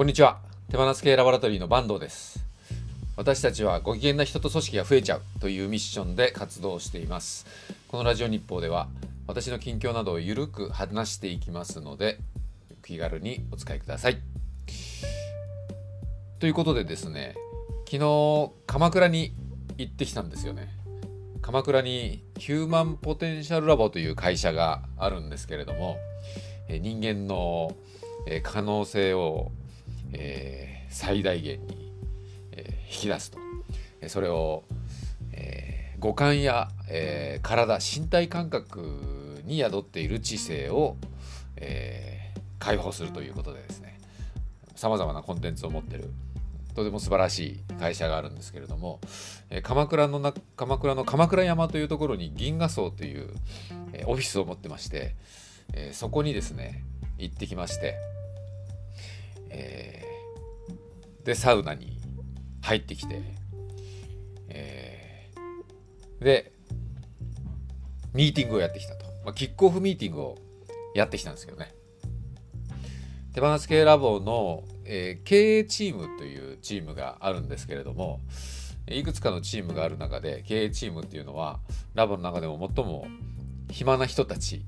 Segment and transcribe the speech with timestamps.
[0.00, 0.38] こんにちは。
[0.70, 2.46] 手放す系ラボラトリーの坂東です。
[3.18, 7.44] 私たちはご機嫌な人と組織が増えちゃうというミッションで活動しています。
[7.86, 8.88] このラジオ日報では
[9.26, 12.16] 私の近況などをゆるく話していきますので、
[12.82, 14.16] 気軽にお使いください。
[16.38, 17.34] ということでですね、
[17.84, 19.34] 昨日鎌倉に
[19.76, 20.70] 行ってきたんですよね。
[21.42, 25.98] 鎌倉にヒューマンポテンシャルラボという会社があるんですけれども、
[26.70, 27.76] 人間の
[28.42, 29.52] 可能性を
[30.12, 31.92] えー最大限に、
[32.52, 33.38] えー引き出すと。
[34.08, 34.64] それを、
[35.32, 40.96] えー五感や、えー体身体感覚に宿っている知性を、
[41.56, 43.98] えー解放するということでですね。
[44.76, 46.10] さまざまなコンテンツを持ってる
[46.74, 49.00] とても素晴らしい会社があるんですけれども、
[49.50, 53.34] え鎌倉のな鎌倉の鎌倉山というところに銀河荘という、
[53.92, 55.14] えオフィスを持ってまして、
[55.74, 56.84] えそこにですね
[57.18, 57.96] 行ってきまして、
[59.50, 61.98] えーでサウナに
[62.62, 63.22] 入ってきて、
[64.48, 66.52] えーで
[68.14, 70.38] ミーティングをやってきたと、まあ、キックオフミーティングを
[70.94, 71.72] やってきたんですけどね。
[73.32, 78.20] 手放す系ラボの、えー経営チームというチームがあるんですけれども
[78.88, 81.60] いくつかのチームがある中で経営チームっていうのは
[81.94, 83.06] ラボの中でも最も
[83.70, 84.64] 暇な人たち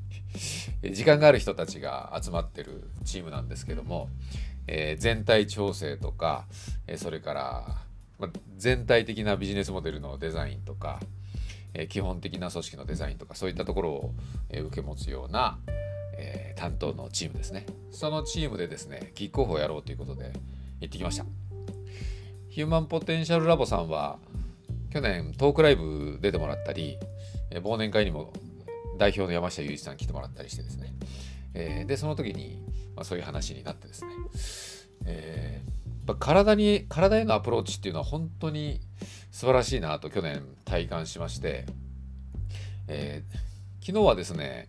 [0.92, 4.08] 時間がある人たちが集まってるチームなんですけども、
[4.66, 6.46] えー全体調整とか、
[6.86, 7.76] えーそれから、
[8.18, 11.00] ま、全体的なビジネスモデルのデザインとか、
[11.74, 14.14] えー基本的な組織のデザインとかそういったところを、
[14.50, 15.58] えー受け持つような、
[16.16, 17.66] えー担当のチームですね。
[17.90, 20.32] そのチームでですねキックオフをやろうということで
[20.80, 21.24] 行ってきました。
[22.50, 24.18] ヒューマンポテンシャルラボさんは
[24.90, 26.98] 去年トークライブ出てもらったり、
[27.50, 28.32] えー忘年会にも
[28.98, 30.92] 代表の山下雄一さん来てもらったりしてですね、
[31.54, 32.62] えーでその時に、
[33.02, 34.10] まあ、そういう話になってですね、
[35.06, 35.72] えー
[36.18, 38.80] 体に体へのアプローチっていうのは本当に
[39.30, 41.64] 素晴らしいなと去年体感しまして、
[42.88, 43.36] えー
[43.84, 44.68] 昨日はですね、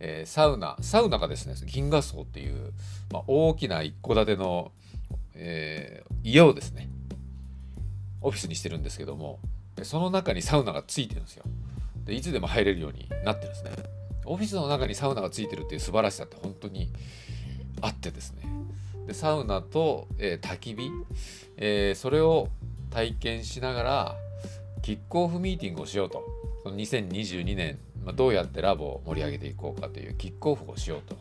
[0.00, 2.72] えーサウナサウナがですね銀河荘っていう、
[3.12, 4.72] まあ、大きな一戸建ての、
[5.34, 6.88] えー家をですね
[8.20, 9.38] オフィスにしてるんですけども
[9.82, 11.44] その中にサウナがついてるんですよ。
[12.04, 13.70] でいつでも入れるようになってるんですね。
[14.24, 16.92] オフィスの中にサウナがついてるっていう素晴らしさって本当に
[17.80, 18.42] あってですね。
[19.06, 20.90] でサウナと、えー焚き火、
[21.56, 22.48] えーそれを
[22.90, 24.16] 体験しながら
[24.82, 26.24] キックオフミーティングをしようと。
[26.62, 31.16] その2022年、まあ、どうやってラボを盛り上げていこうかというキックオフをしようと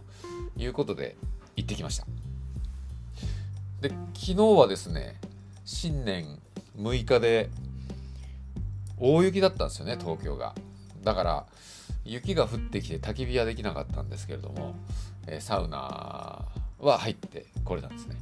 [0.57, 1.16] いうことで
[1.56, 2.06] 行ってきました。
[3.81, 5.16] で昨日はですね
[5.63, 6.39] 新年
[6.78, 7.50] 6日で
[9.00, 10.56] 大雪だったんですよね東京が。
[11.03, 11.45] だから
[12.07, 14.75] 雪が降ってきて焚き火はできなかったんですけれども、
[15.28, 16.45] えサウナ
[16.79, 18.16] は入ってこれたんですね。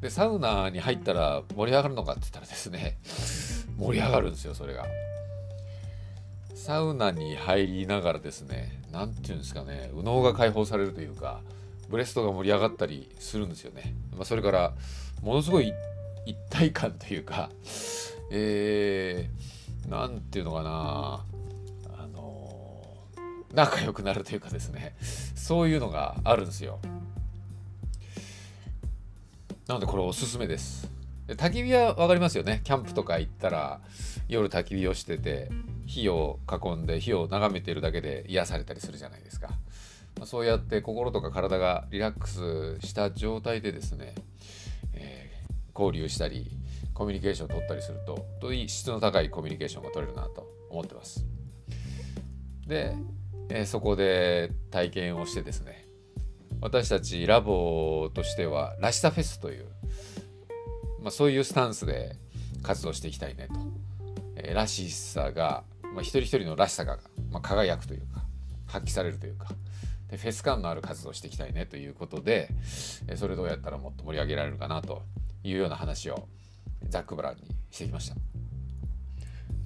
[0.00, 2.98] でサウナに入ったら盛り上がるのかって言ったらですね
[3.78, 4.84] 盛り上がるんですよそれが。
[6.54, 11.40] サウナに入りながらですね何て言うんですかね右脳が解放されるというか
[11.90, 14.74] ブレストが盛り上がったりするんですよね、まあ、それから
[15.22, 15.74] ものすごい
[16.24, 17.50] 一体感というか
[18.30, 21.24] えー、なんていうのかな
[23.54, 24.96] 仲良くなるというかですね。
[25.34, 26.80] そういうのがあるんですよ。
[29.66, 30.90] なのでこれおすすめです。
[31.26, 32.60] で焚き火は分かりますよね。
[32.64, 33.80] キャンプとか行ったら
[34.28, 35.50] 夜焚き火をしてて
[35.86, 39.48] 火を囲んで火を眺めているだけで癒されたりするじゃないですか、
[40.18, 44.14] まあそうやって心とか体がリラックスした状態でですね、
[44.94, 45.34] えー
[45.76, 46.48] 交流したり
[46.94, 51.24] コミュニケーションを取ったりするとといい質の高いコミュニケーションが取れるなと思ってます。
[52.66, 52.94] で、
[53.50, 55.86] えそこで体験をしてですね。
[56.60, 59.66] 私たちラボとしてはらしさフェスという、
[61.02, 62.16] まあ、そういうスタンスで
[62.62, 63.54] 活動していきたいねと、
[64.36, 66.98] えーらしさが、まあ、一人一人のらしさが、
[67.30, 68.24] まあ、輝くというか
[68.66, 69.48] 発揮されるというか。
[70.10, 72.48] でフェス感のある活動をしていきたいねということで、
[73.08, 75.02] えーそれどうやったらもっと盛り上げられるかなと
[75.42, 76.28] いうような話を
[76.88, 78.16] ざっくばらんにしてきました。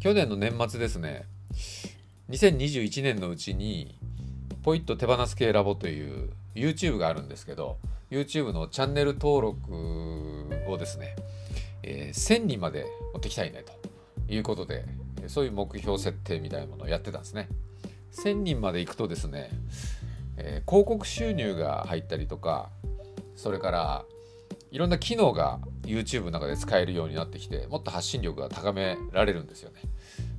[0.00, 1.24] 去年の年末ですね
[2.30, 3.98] 2021年のうちに
[4.62, 7.78] ポイッと手放す系ラボという YouTube があるんですけど
[8.10, 11.16] YouTube のチャンネル登録をですね、
[11.82, 12.84] えー1000人まで
[13.14, 14.84] 持ってきたいねということで
[15.26, 17.48] そういう目標設定みたいなものをやってたんですね。
[18.12, 19.50] 1000人まで行くとですね、
[20.36, 22.68] えー広告収入が入ったりとか
[23.36, 24.04] それから
[24.70, 29.80] いろんな機能が YouTube の中で使えるようになってきてもっと発信力が高められるんですよね。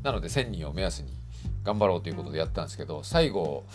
[0.04, 1.19] なので1000人を目安に
[1.64, 3.66] 頑張ろうということでやったんですけど最後、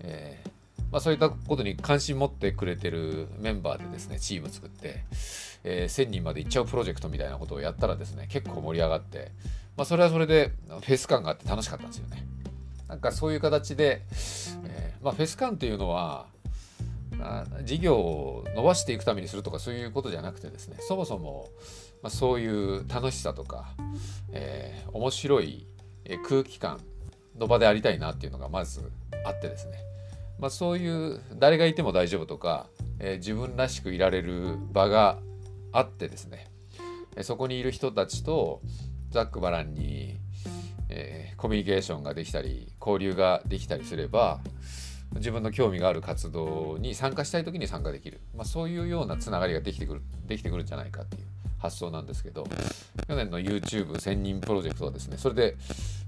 [0.00, 0.56] えー
[0.92, 5.04] まあ、そういったことに関心持ってくれてるメンバーでですねチーム作って、
[5.64, 9.32] えー、1000人まで行っちゃうプロジェクトみたいなことをやったらですね結構盛り上がって、
[9.76, 12.24] まあ、それはそれでフェス感があって楽しかったんですよね。
[12.88, 14.02] なんかそういう形で、
[14.64, 16.26] えーまあ、フェス感っていうのは
[17.64, 21.48] 事業を伸ばしていくためにするとかそういうことじゃなくてですねそもそも、
[22.02, 23.74] まあ、そういう楽しさとか、
[24.32, 25.66] えー、面白い
[26.28, 26.80] 空気感
[27.38, 28.90] の場でありたいなっていうのがまず
[29.24, 29.78] あってですね、
[30.38, 32.66] まあ、そういう誰がいても大丈夫とか、
[32.98, 35.18] えー、自分らしくいられる場が
[35.72, 36.50] あってですね。
[37.22, 38.60] そこにいる人たちと
[39.10, 40.18] ざっくばらんに、
[40.90, 44.40] えー、コミュニケーションができたり交流ができたりすれば
[45.14, 51.35] 自分の興味がある活動に参加したい時に参加できる、まあ、そういうようなつながりができてくるできてくるんじゃないかっていう。
[51.66, 52.44] 発想なんですけど
[53.08, 55.56] 去年の YouTube1000 人プロジェクトはですねそれで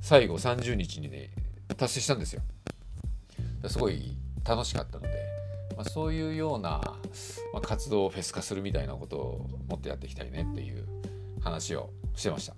[0.01, 1.31] 最後30日にね
[1.77, 2.43] 達成したんですよ。
[3.69, 4.17] すごい
[4.47, 5.09] 楽しかったので、
[5.77, 6.81] まあ、そういうような、
[7.53, 10.87] まあ、活動をフェス化するみたいなことをもっとやっていきたいねっていう
[11.43, 12.55] 話をしてました。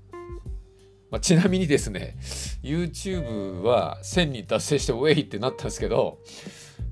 [1.10, 2.16] まあ、ちなみにですね
[2.62, 6.18] YouTube は1000人達成してウェイってなったんですけど、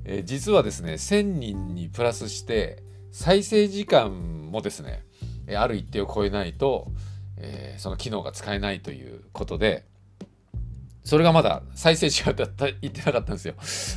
[0.04, 2.82] えー、実はですね1000人にプラスして
[3.12, 5.04] 再生時間もですね
[5.56, 6.90] ある一定を超えないと、
[7.36, 9.86] えー、その機能が使えないということで
[11.04, 13.54] それがまだ再生時間だった言ってなかったんですよ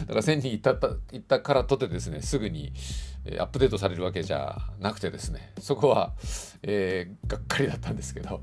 [0.08, 0.72] だから1000人いった
[1.12, 2.72] いったからとてですねすぐに
[3.38, 6.14] アップデートされるわけじゃなくてですねそこは、
[6.64, 8.42] えー、がっかりだったんですけど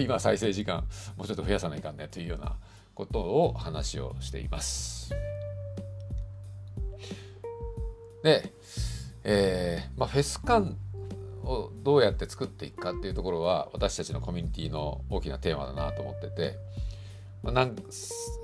[0.00, 0.84] 今再生時間
[1.16, 2.56] もうちょっと増やさないかんねというような
[2.94, 5.14] ことを話をしています。
[8.22, 8.52] で、
[9.22, 10.76] えーまあ、フェス感
[11.48, 16.56] をどうやって作っていくかっていうところは私たちのコミュニティの大きなテーマだなと思ってて、
[17.42, 17.74] まなん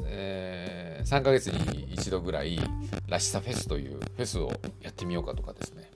[0.06, 2.58] えー、3ヶ月に一度ぐらい
[3.06, 5.90] らしさフェスというフェスをやってみようかとかですね。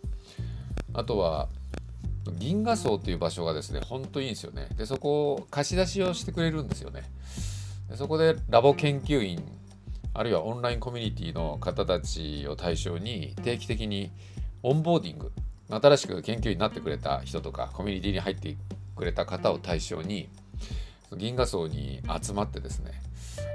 [0.93, 1.49] あとは
[2.39, 4.69] 銀河荘という場所がですねほんといいんですよね。
[4.77, 7.05] でそこを貸し出しをしてくれるんですよね。
[7.89, 9.43] でそこでラボ研究員
[10.13, 14.11] あるいはオンラインコミュニティの方たちを対象に定期的に
[14.63, 15.33] オンボーディング
[15.71, 18.57] 新しく研究員になってくれた人とかコミュニティに入って
[18.97, 20.29] くれた方を対象に
[21.17, 22.93] 銀河荘に集まってですね、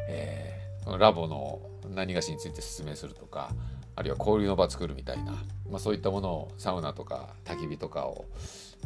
[0.09, 1.61] えー、このラボの
[1.93, 3.51] 何がしについて説明するとか
[3.95, 5.33] あるいは交流の場作るみたいな、
[5.69, 8.25] まあ、そういったものをサウナとか焚き火とかを、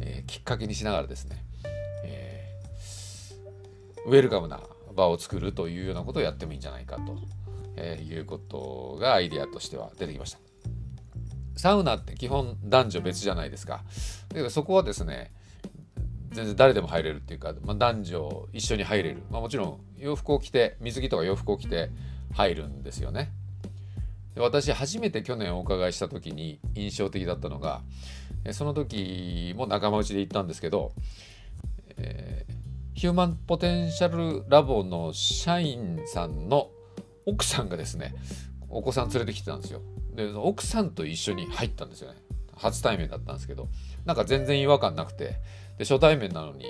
[0.00, 1.44] えー、きっかけにしながらですね、
[2.04, 4.60] えー、ウェルカムな
[4.94, 7.16] 場を作るというようなことをやってもいいんじゃないかと、
[7.76, 10.47] えー、いうことがアイデアとしては出てきました。
[11.58, 13.82] サウナって基本男女別じゃないですか。
[14.28, 15.32] だけどそこはですね、
[16.30, 21.90] 全然誰でも入れるっていうか、まあ、男女一緒に入れる、まあ、もちろん洋服を着て水着とか洋服を着て
[22.32, 23.32] 入るんですよね。
[24.36, 27.82] で私初めて去年お伺いした時に印象的だったのが
[28.52, 30.92] その時も仲間内で行ったんですけど、
[31.96, 32.52] えー、
[32.94, 36.70] ヒューマンポテンシャルラボの社員さんの
[37.26, 38.14] 奥さんがですね
[38.68, 39.80] お子さん連れてきてたんですよ。
[40.18, 42.18] で奥さんと一緒に入ったんですよね。
[42.56, 43.68] 初対面だったんですけど。
[44.04, 45.36] なんか全然違和感なくて。
[45.78, 46.66] で初対面なのに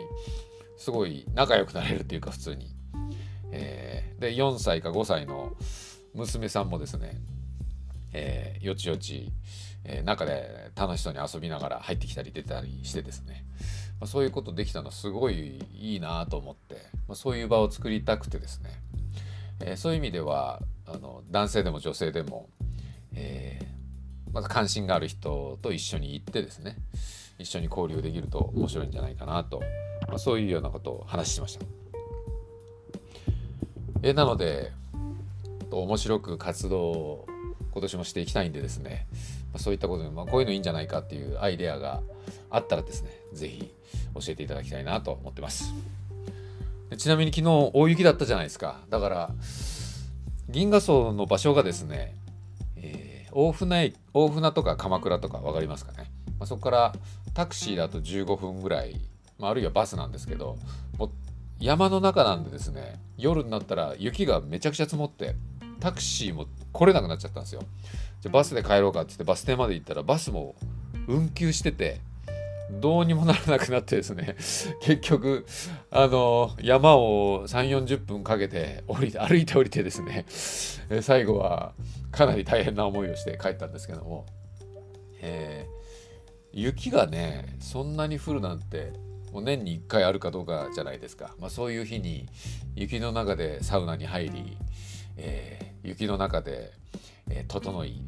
[0.76, 2.68] すごい仲良くなれるっていうか普通に、
[3.50, 5.52] えー、で4歳か5歳の
[6.14, 7.16] 娘さんもですね、
[8.12, 9.32] えー、よちよち、
[9.84, 13.46] えー、中で楽しそうに遊びながら入ってきたり出たりしてですね、
[13.98, 16.74] まあ、そういうことできたのすごいいいなと思って、
[17.08, 18.70] まあ、そういう場を作りたくてですね、
[19.60, 22.48] えー、そういう意味ではあの男性でも女性でも、
[24.32, 26.76] まず関心がある人と一緒に行ってですね
[27.38, 29.60] 一緒に交流できると面白いんじゃないかなと、
[30.08, 31.64] まあ、そういうようなことを話しました。
[34.02, 34.72] えなので
[35.70, 37.26] 面白く活動を
[37.72, 39.06] 今年もしていきたいんでですね、
[39.52, 42.00] まあ、そういったことで、まあ、こういうのいいんじゃないかっていうアイデアが
[42.50, 43.72] あったらですね是非
[44.14, 45.74] 教えていただきたいなと思ってます
[46.96, 49.30] ちなみに昨日大雪だったじゃないですかだから
[50.48, 52.14] 銀河荘の場所がですね、
[53.40, 56.92] 大船大船とか鎌倉とか分かりますかね、まあ、そこから
[57.34, 58.96] タクシーだと15分ぐらい、
[59.38, 60.58] まあ、あるいはバスなんですけど
[60.98, 61.10] もう
[61.60, 65.36] 山の中なんでですね夜になったら雪がめちゃくちゃ積もって
[65.78, 67.62] タクシーも来れなくなっちゃったんですよ。
[68.20, 70.56] じゃバスで帰ろうかって言ってバス停まで行ったらバスも
[71.06, 72.00] 運休してて
[72.70, 74.36] どうにもならなくなってですね
[74.82, 75.46] 結局
[75.90, 80.26] あの山を3 4 0分かけて降りて歩いて降りてですね
[81.02, 81.72] 最後は
[82.10, 84.26] かなり大変な思いをして帰ったんですけども、
[85.20, 85.78] えー
[86.52, 88.92] 雪がねそんなに降るなんて
[89.32, 92.26] もう年に1回あるかどうかじゃないですか、まあ、そういう日に
[92.74, 94.56] 雪の中でサウナに入り、
[95.16, 96.72] えー、雪の中で、
[97.30, 98.02] えー、整い、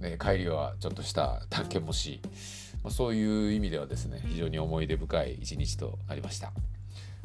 [0.00, 2.20] ね、帰りはちょっとした探検もし、
[2.82, 6.52] まあ、そういう意味ではですね非常に思い出深い一日となりました。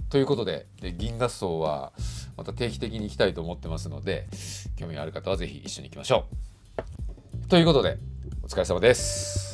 [0.09, 1.91] ということでで銀河荘は
[2.37, 4.27] また定期的に行きたいと思ってますので
[4.75, 6.25] 興味ある方は是非一緒に行きましょ
[7.45, 7.47] う。
[7.47, 7.97] ということで
[8.43, 9.52] お疲れ様です。